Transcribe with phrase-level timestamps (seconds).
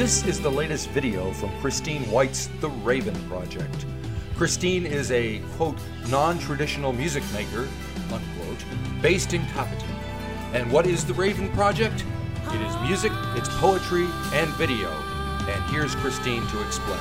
[0.00, 3.84] This is the latest video from Christine White's The Raven Project.
[4.34, 5.76] Christine is a, quote,
[6.08, 7.68] non traditional music maker,
[8.10, 8.64] unquote,
[9.02, 9.84] based in Kapiti.
[10.54, 12.02] And what is The Raven Project?
[12.46, 14.88] It is music, it's poetry, and video.
[14.88, 16.98] And here's Christine to explain.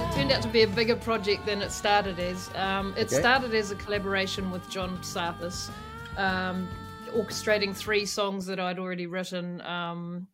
[0.00, 2.48] It turned out to be a bigger project than it started as.
[2.54, 3.20] Um, it Okay.
[3.20, 5.68] started as a collaboration with John Psathas,
[6.16, 6.68] um,
[7.14, 10.26] orchestrating three songs that I'd already written, um,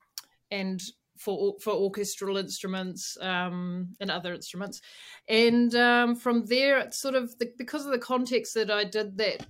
[0.50, 0.82] and
[1.16, 4.80] for for orchestral instruments um, and other instruments.
[5.28, 9.18] And um, from there, it's sort of the, because of the context that I did
[9.18, 9.46] that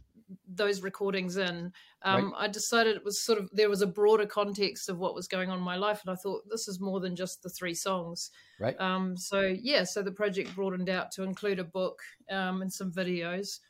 [0.46, 4.88] those recordings in, um, I decided it was sort of there was a broader context
[4.88, 7.16] of what was going on in my life, and I thought this is more than
[7.16, 8.30] just the three songs.
[8.60, 8.78] Right?
[8.80, 12.92] Um, so yeah, so the project broadened out to include a book um, and some
[12.92, 13.60] videos,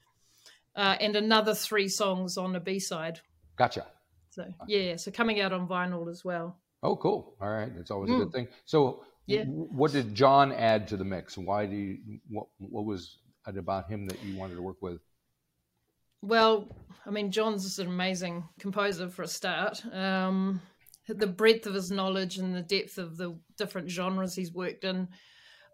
[0.76, 3.20] uh, and another three songs on the B side.
[3.56, 3.86] Gotcha.
[4.30, 6.58] So yeah, so coming out on vinyl as well.
[6.82, 7.34] Oh, cool.
[7.40, 7.74] All right.
[7.74, 8.18] That's always a Mm.
[8.24, 8.48] good thing.
[8.64, 9.44] So, Yeah.
[9.44, 11.36] w- what did John add to the mix?
[11.36, 15.00] Why do you, what, what was it about him that you wanted to work with?
[16.22, 16.68] Well,
[17.06, 19.84] I mean, John's an amazing composer for a start.
[19.92, 20.60] Um,
[21.08, 25.08] the breadth of his knowledge and the depth of the different genres he's worked in.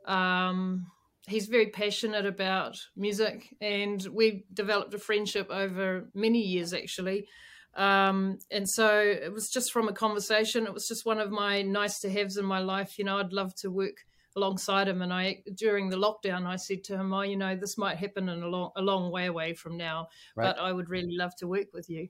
[0.06, 0.86] Um,
[1.26, 7.28] he's very passionate about music, and we developed a friendship over many years, actually.
[7.76, 10.64] Um, and so it was just from a conversation.
[10.64, 12.98] It was just one of my nice to haves in my life.
[12.98, 14.04] You know, I'd love to work
[14.36, 15.02] alongside him.
[15.02, 18.28] And I, during the lockdown, I said to him, "Oh, you know, this might happen
[18.28, 20.54] in a long, a long way away from now, Right.
[20.54, 22.08] but I would really love to work with you."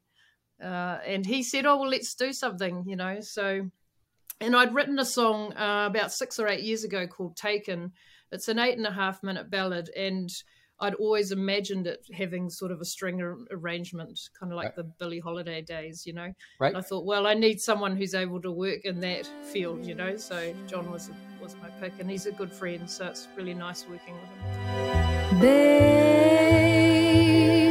[0.62, 3.70] Uh, and he said, "Oh, well, let's do something." You know, so.
[4.40, 7.92] And I'd written a song uh, about six or eight years ago called "Taken."
[8.34, 10.28] It's an eight and a half minute ballad, and
[10.80, 14.74] I'd always imagined it having sort of a string arrangement, kind of like Right.
[14.76, 16.32] the Billie Holiday days, you know.
[16.58, 16.68] Right.
[16.68, 19.94] And I thought, well, I need someone who's able to work in that field, you
[19.94, 20.16] know.
[20.16, 23.86] So John was was my pick, and he's a good friend, so it's really nice
[23.88, 25.40] working with him.
[26.34, 27.63] Baby,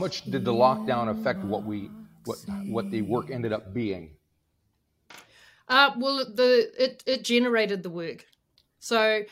[0.00, 1.90] much did the lockdown affect what we,
[2.24, 4.16] what, what the work ended up being?
[5.68, 8.26] Uh, well, the it it generated the work.
[8.80, 9.22] So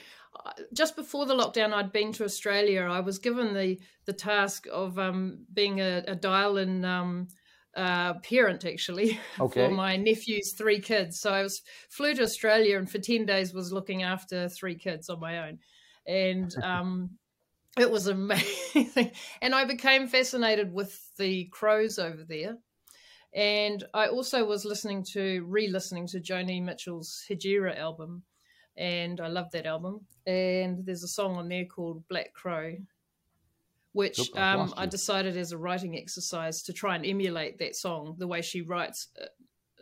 [0.47, 2.83] uh, just before the lockdown, I'd been to Australia.
[2.83, 7.29] I was given the the task of um, being a, a dial-in um,
[7.75, 9.69] uh, parent, actually, Okay.
[9.69, 11.19] for my nephew's three kids.
[11.21, 15.11] So I was flew to Australia, and for ten days was looking after three kids
[15.11, 15.59] on my own,
[16.07, 17.19] and um,
[17.81, 19.13] it was amazing.
[19.43, 22.59] and I became fascinated with the crows over there.
[23.35, 28.23] And I also was listening to, re listening to Joni Mitchell's Hejira album.
[28.77, 30.07] And I love that album.
[30.27, 32.77] And there's a song on there called Black Crow,
[33.93, 38.15] which Oop, um, I decided as a writing exercise to try and emulate that song,
[38.19, 39.09] the way she writes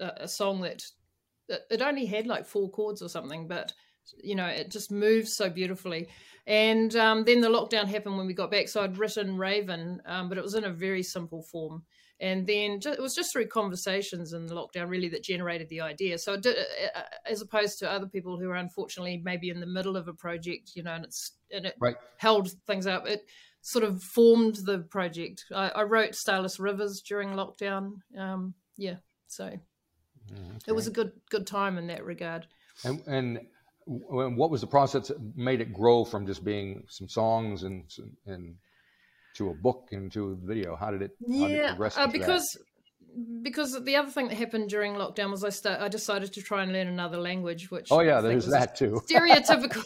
[0.00, 0.82] a, a, song that
[1.48, 3.72] it only had like four chords or something, but
[4.22, 6.08] you know, it just moves so beautifully.
[6.46, 8.68] And um, then the lockdown happened when we got back.
[8.68, 11.82] So I'd written Raven, um, but it was in a very simple form.
[12.18, 16.16] And then it was just through conversations in the lockdown really that generated the idea.
[16.18, 16.56] So it did,
[16.94, 20.14] uh, as opposed to other people who are unfortunately maybe in the middle of a
[20.14, 21.96] project, you know, and it's and it Right.
[22.16, 23.06] held things up.
[23.06, 23.26] It
[23.60, 25.44] sort of formed the project.
[25.54, 27.96] I, I wrote Starless Rivers during lockdown.
[28.16, 28.96] Um, yeah,
[29.26, 29.52] so
[30.66, 32.46] it was a good good time in that regard.
[32.84, 33.40] And, and
[33.86, 37.84] what was the process that made it grow from just being some songs and,
[38.26, 38.56] and
[39.34, 40.76] to a book and to a video?
[40.76, 42.26] How did it, how did it yeah progress uh, into that?
[42.26, 42.58] because
[43.42, 46.62] because the other thing that happened during lockdown was I start I decided to try
[46.62, 49.00] and learn another language, which Oh, yeah, there's that too.
[49.10, 49.82] stereotypical.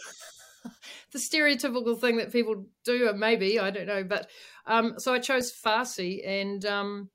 [1.11, 4.29] the stereotypical thing that people do, or maybe I don't know, but
[4.65, 7.09] um, so I chose Farsi, and um,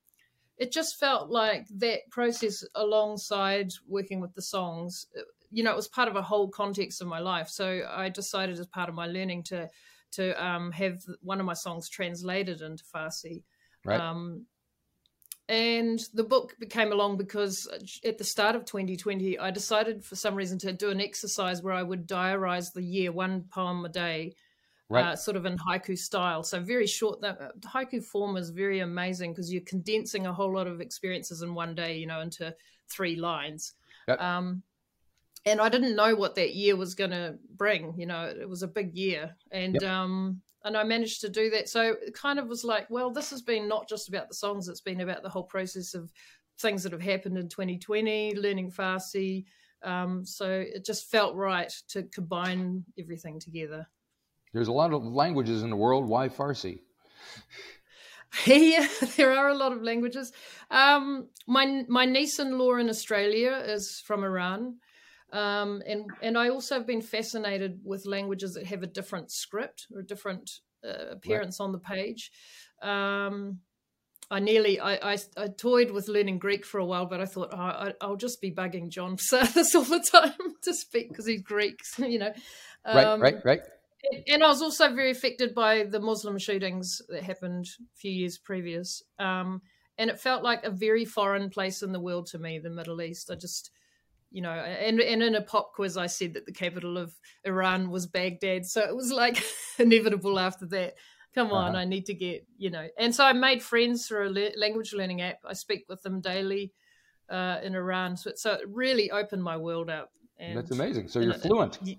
[0.57, 5.07] it just felt like that process alongside working with the songs.
[5.51, 7.49] You know, it was part of a whole context of my life.
[7.49, 9.71] So I decided, as part of my learning, to
[10.13, 13.43] to um, have one of my songs translated into Farsi.
[13.85, 14.01] Right.
[14.01, 14.47] Um,
[15.49, 17.69] and the book came along because
[18.05, 21.75] at the start of 2020, I decided for some reason to do an exercise where
[21.75, 24.35] I would diarize the year, one poem a day,
[24.89, 25.05] right.
[25.05, 26.43] uh, sort of in haiku style.
[26.43, 27.21] So very short.
[27.21, 31.43] The uh, haiku form is very amazing because you're condensing a whole lot of experiences
[31.43, 32.53] in one day, you know, into
[32.89, 33.75] three lines.
[34.09, 34.21] Yep.
[34.21, 34.63] Um,
[35.47, 37.95] and I didn't know what that year was going to bring.
[37.97, 39.91] You know, it was a big year, and yep.
[39.91, 41.69] um, and I managed to do that.
[41.69, 44.69] So it kind of was like, well, this has been not just about the songs;
[44.69, 46.13] it's been about the whole process of
[46.59, 49.45] things that have happened in 2020, learning Farsi.
[49.83, 53.87] Um, so it just felt right to combine everything together.
[54.53, 56.09] There's a lot of languages in the world.
[56.09, 56.81] Why Farsi?
[58.47, 60.33] yeah, there are a lot of languages.
[60.73, 64.79] Um, my my niece-in-law in Australia is from Iran,
[65.33, 69.87] um, and and I also have been fascinated with languages that have a different script
[69.93, 70.51] or a different
[70.85, 71.67] uh, appearance right.
[71.67, 72.31] on the page.
[72.83, 73.61] Um,
[74.31, 77.51] I nearly I, I, I toyed with learning Greek for a while, but I thought
[77.53, 77.57] oh,
[78.01, 81.43] I, will just be bugging John for this all the time to speak because he's
[81.43, 82.33] Greek, you know.
[82.85, 83.61] Um, right, right, right.
[84.29, 88.39] And I was also very affected by the Muslim shootings that happened a few years
[88.39, 89.63] previous, um,
[89.99, 93.03] and it felt like a very foreign place in the world to me, the Middle
[93.03, 93.31] East.
[93.33, 93.71] I just,
[94.31, 97.15] you know, and and in a pop quiz, I said that the capital of
[97.45, 99.43] Iran was Baghdad, so it was like
[99.79, 100.95] inevitable after that.
[101.35, 101.83] Come on uh-huh.
[101.83, 102.89] i need to get you know.
[102.99, 105.39] And so i made friends through a le- language learning app.
[105.45, 106.73] I speak with them daily
[107.29, 108.17] uh, in iran.
[108.17, 111.09] So, so, it really opened my world up and, that's amazing.
[111.09, 111.79] So you're it, fluent.
[111.83, 111.99] it,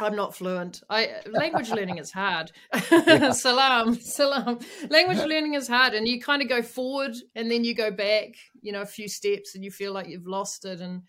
[0.00, 0.82] I'm not fluent.
[0.90, 2.52] I language learning is hard.
[3.32, 4.58] salam, salam.
[4.90, 8.34] Language learning is hard, and you kind of go forward and then you go back,
[8.60, 10.80] you know, a few steps, and you feel like you've lost it.
[10.80, 11.02] And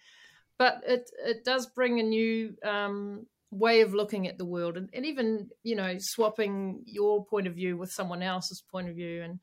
[0.57, 4.89] but it it does bring a new um, way of looking at the world and,
[4.93, 9.23] and even you know swapping your point of view with someone else's point of view
[9.23, 9.39] and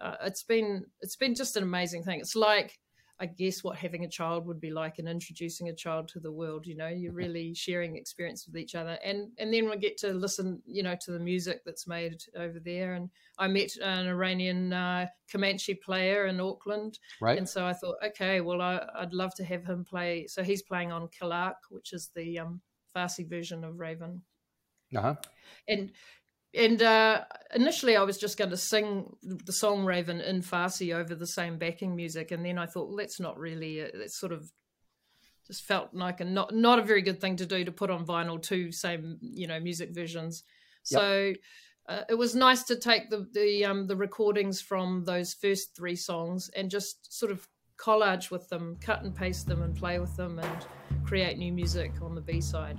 [0.00, 2.78] uh, it's been it's been just an amazing thing it's like
[3.20, 6.32] i guess what having a child would be like and introducing a child to the
[6.32, 8.98] world you know you're really sharing experience with each other.
[9.04, 12.58] And and then we get to listen you know to the music that's made over
[12.60, 12.94] there.
[12.94, 16.98] And i met an iranian uh, kamancheh player in auckland.
[17.20, 17.38] Right.
[17.38, 20.26] And so i thought okay well I, would love to have him play.
[20.28, 22.60] So he's playing on kalak which is the um
[22.94, 24.22] Farsi version of Raven.
[24.94, 25.14] Uh-huh.
[25.68, 25.92] And
[26.54, 31.14] and uh, initially I was just going to sing the song Raven in Farsi over
[31.14, 34.10] the same backing music, and then I thought well, that's not really it.
[34.10, 34.50] Sort of
[35.46, 38.06] just felt like a not not a very good thing to do to put on
[38.06, 40.44] vinyl two same you know music versions.
[40.90, 41.00] Yep.
[41.00, 41.32] So
[41.88, 45.96] uh, it was nice to take the the um, the recordings from those first three
[45.96, 50.16] songs and just sort of collage with them, cut and paste them, and play with
[50.16, 50.66] them, and
[51.04, 52.78] create new music on the B side.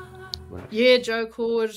[0.69, 1.71] yeah, Joe Cord.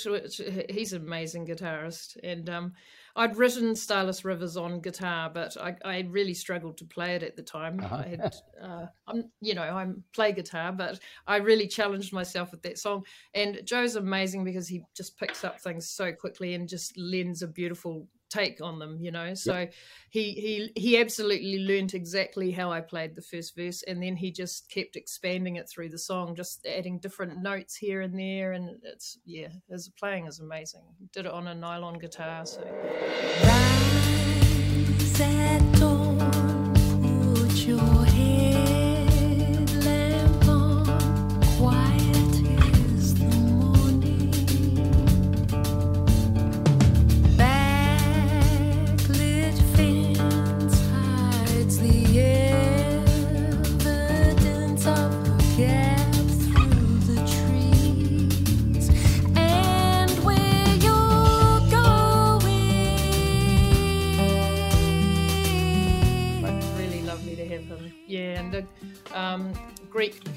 [0.68, 2.72] He's an amazing guitarist, and um,
[3.16, 7.36] I'd written Starless Rivers on guitar, but I, I really struggled to play it at
[7.36, 7.78] the time.
[7.80, 7.96] Uh-huh.
[7.96, 12.62] I had, uh, I'm, you know, I play guitar, but I really challenged myself with
[12.62, 13.04] that song.
[13.32, 17.46] And Joe's amazing because he just picks up things so quickly and just lends a
[17.46, 19.34] beautiful take on them you know?
[19.34, 19.74] So yep.
[20.10, 24.30] he he he absolutely learned exactly how i played the first verse and then he
[24.30, 28.78] just kept expanding it through the song just adding different notes here and there and
[28.82, 30.82] it's yeah his playing is amazing.
[30.98, 32.62] He did it on a nylon guitar so.
[32.62, 33.74] Um,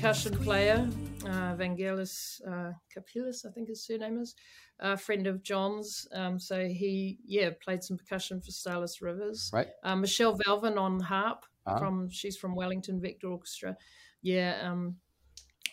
[0.07, 0.89] percussion player,
[1.25, 4.35] uh, Vangelis uh, Kapilis, I think his surname is,
[4.79, 6.07] a friend of John's.
[6.13, 9.51] Um, so he, yeah, played some percussion for Starless Rivers.
[9.51, 9.67] Right.
[9.83, 11.79] Uh, Michelle Velvin on harp uh-huh.
[11.79, 13.75] from she's from Wellington Vector Orchestra.
[14.21, 14.57] Yeah.
[14.63, 14.95] Um,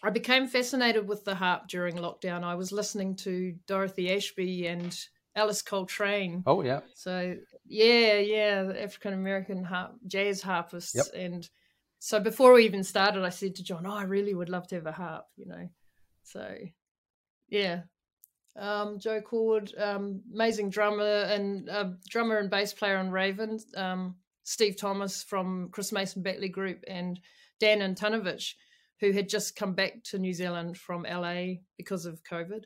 [0.02, 2.42] I became fascinated with the harp during lockdown.
[2.42, 4.98] I was listening to Dorothy Ashby and
[5.36, 6.42] Alice Coltrane.
[6.44, 6.80] Oh yeah.
[6.96, 7.36] So
[7.66, 11.06] yeah, yeah, the African American harp, jazz harpists, yep.
[11.14, 11.48] and
[12.04, 14.74] so before we even started, I said to John, "Oh, I really would love to
[14.74, 15.70] have a harp," you know.
[16.22, 16.54] So,
[17.48, 17.84] yeah,
[18.56, 24.16] um, Joe Cord, um, amazing drummer and uh, drummer and bass player on Raven, um,
[24.42, 27.18] Steve Thomas from Chris Mason Battley Group, and
[27.58, 28.52] Dan Antonovich,
[29.00, 32.64] who had just come back to New Zealand from LA because of COVID.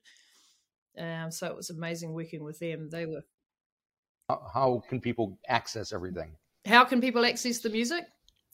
[0.98, 2.90] Um, so it was amazing working with them.
[2.90, 3.22] They were.
[4.28, 6.32] How can people access everything?
[6.66, 8.04] How can people access the music?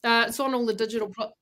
[0.04, 1.08] Uh, it's on all the digital.
[1.08, 1.32] Pro-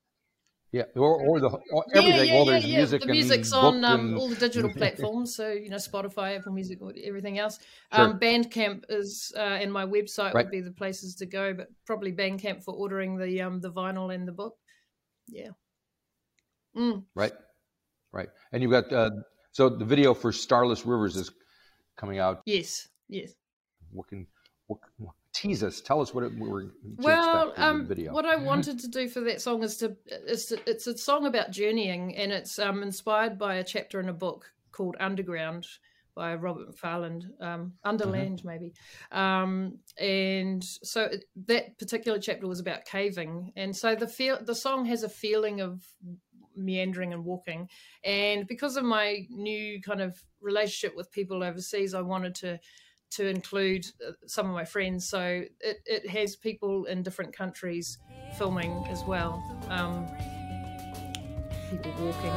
[0.73, 2.19] yeah, or, or the or everything.
[2.19, 3.03] Yeah, yeah, well, there's yeah, music.
[3.03, 4.17] The music's on um, and...
[4.17, 7.59] all the digital platforms, so you know Spotify, Apple Music, everything else.
[7.95, 8.07] Sure.
[8.07, 10.47] Um, Bandcamp is uh, and my website Right.
[10.47, 14.15] would be the places to go, but probably Bandcamp for ordering the um the vinyl
[14.15, 14.57] and the book.
[15.29, 15.51] Yeah.
[16.75, 17.05] Mm.
[17.15, 17.33] Right,
[18.13, 18.31] right.
[18.53, 19.11] And you've got uh,
[19.51, 21.31] so the video for Starless Rivers is
[21.99, 22.41] coming out.
[22.47, 22.89] Yes.
[23.11, 23.35] Yes.
[23.91, 24.27] What can
[24.69, 25.81] what, what- tease us?
[25.81, 28.13] Tell us what it, we're Well, um, the video.
[28.13, 31.27] what I wanted to do for that song is to is to, it's a song
[31.27, 35.67] about journeying, and it's um, inspired by a chapter in a book called Underground
[36.15, 38.75] by Robert Macfarlane, um, Underland maybe,
[39.13, 44.55] um, and so it, that particular chapter was about caving, and so the feel the
[44.55, 45.83] song has a feeling of
[46.55, 47.69] meandering and walking,
[48.05, 52.61] and because of my new kind of relationship with people overseas, I wanted to
[53.13, 55.09] to include uh, some of my friends.
[55.09, 57.99] So it, it has people in different countries
[58.39, 59.43] filming as well.
[59.69, 60.07] Um,
[61.71, 62.33] people walking.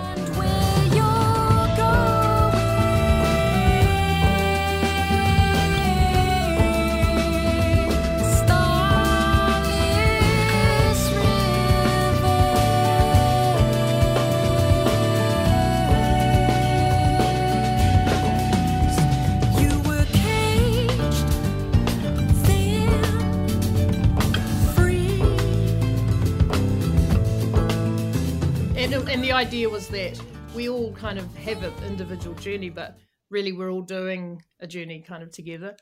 [29.25, 30.21] The idea was that
[30.53, 32.95] we all kind of have an individual journey, but
[33.31, 35.75] really we're all doing a journey kind of together.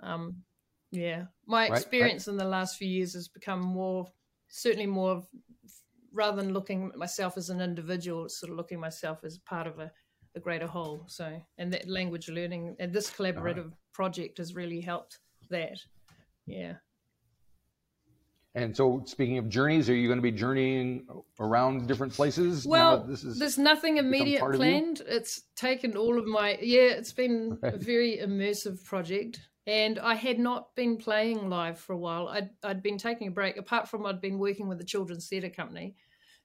[0.00, 0.42] Um,
[0.90, 1.78] yeah, my right.
[1.78, 4.04] experience in the last few years has become more,
[4.48, 5.26] certainly more, of,
[6.12, 9.78] rather than looking at myself as an individual, sort of looking myself as part of
[9.78, 9.90] a,
[10.36, 11.04] a greater whole.
[11.06, 15.78] So, and that language learning and this collaborative project has really helped that.
[16.44, 16.74] Yeah.
[18.56, 21.08] And so, speaking of journeys, are you going to be journeying
[21.40, 22.64] around different places?
[22.64, 24.66] Well, is there's nothing immediate part of you?
[24.66, 25.02] planned.
[25.06, 26.90] It's taken all of my yeah.
[26.90, 31.98] It's been a very immersive project, and I had not been playing live for a
[31.98, 32.28] while.
[32.28, 33.56] I'd I'd been taking a break.
[33.56, 35.96] Apart from I'd been working with the children's theatre company,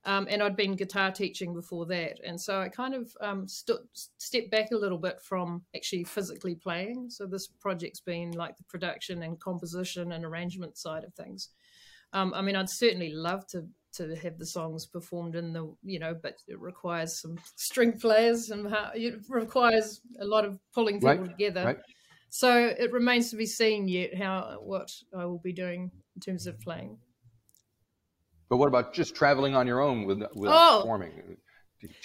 [0.04, 3.82] um, and I'd been guitar teaching before that, and so I kind of um, stood
[3.94, 7.12] stepped back a little bit from actually physically playing.
[7.12, 11.50] So this project's been like the production and composition and arrangement side of things.
[12.14, 16.00] Um, I mean, I'd certainly love to to have the songs performed in the you
[16.00, 21.00] know, but it requires some string players and how, it requires a lot of pulling
[21.00, 21.66] people Right, together.
[21.66, 21.78] right.
[22.30, 26.46] So it remains to be seen yet how what I will be doing in terms
[26.46, 27.00] of playing.
[28.50, 30.80] But what about just traveling on your own with with Oh.
[30.82, 31.38] performing?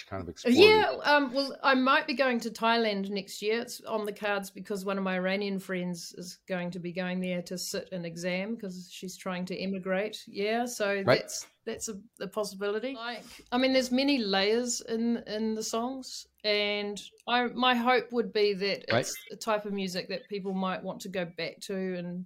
[0.09, 0.53] Kind of explore.
[0.53, 3.61] Yeah, um, well, I might be going to Thailand next year.
[3.61, 7.19] It's on the cards because one of my Iranian friends is going to be going
[7.19, 10.23] there to sit an exam because she's trying to immigrate.
[10.27, 11.19] Yeah, so Right.
[11.19, 12.93] that's that's a, a possibility.
[12.93, 18.31] Like, I mean, there's many layers in in the songs, and I my hope would
[18.31, 18.99] be that Right.
[19.01, 22.25] it's a type of music that people might want to go back to and,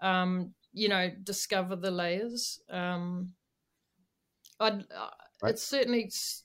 [0.00, 2.60] um, you know, discover the layers.
[2.68, 3.32] Um,
[4.60, 5.10] I'd, uh,
[5.42, 5.54] Right.
[5.54, 6.04] it's certainly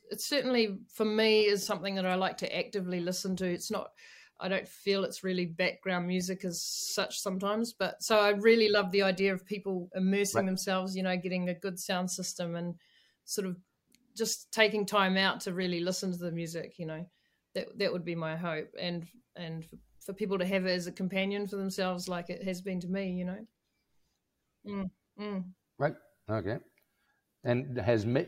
[0.09, 3.45] it's certainly for me is something that I like to actively listen to.
[3.45, 3.91] It's not
[4.39, 8.91] I don't feel it's really background music as such sometimes, but so I really love
[8.91, 10.45] the idea of people immersing Right.
[10.45, 12.75] themselves, you know, getting a good sound system and
[13.25, 13.57] sort of
[14.15, 17.05] just taking time out to really listen to the music, you know.
[17.55, 20.87] That that would be my hope and and for, for people to have it as
[20.87, 23.47] a companion for themselves like it has been to me, you know.
[24.65, 25.53] Mm, mm.
[25.77, 25.95] Right.
[26.29, 26.57] Okay.
[27.45, 28.21] And has ma-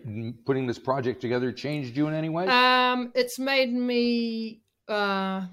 [0.46, 2.48] putting this project together changed you in any way?
[2.48, 4.62] Um, it's made me.
[4.88, 5.46] Uh,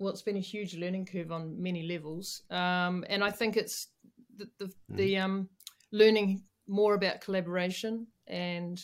[0.00, 3.88] well, it's been a huge learning curve on many levels, um, and I think it's
[4.36, 5.48] the the, the um,
[5.92, 8.80] learning more about collaboration and,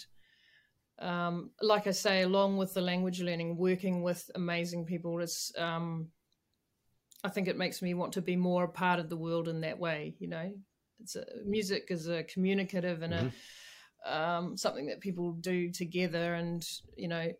[1.00, 5.52] um, like I say, along with the language learning, working with amazing people is.
[5.58, 6.08] Um,
[7.22, 9.60] I think it makes me want to be more a part of the world in
[9.60, 10.14] that way.
[10.20, 10.52] You know,
[11.02, 13.32] it's a, music is a communicative and a
[14.06, 16.66] um, something that people do together, and
[16.96, 17.32] you know,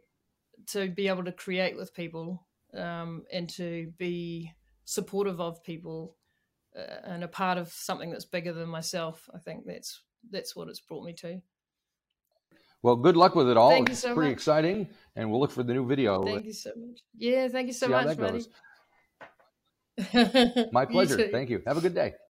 [0.69, 4.53] to be able to create with people um, and to be
[4.85, 6.17] supportive of people
[6.77, 9.29] uh, and a part of something that's bigger than myself.
[9.35, 11.41] I think that's that's what it's brought me to.
[12.83, 13.71] Well, good luck with it all.
[13.71, 14.37] Thank you it's so pretty much.
[14.37, 16.25] exciting, and we'll look for the new video.
[16.25, 17.01] Thank you so much.
[17.17, 18.49] Yeah, thank you so see how much, that goes.
[20.13, 20.69] buddy.
[20.73, 21.29] My pleasure.
[21.31, 21.63] Thank you.
[21.67, 22.15] Have a good day.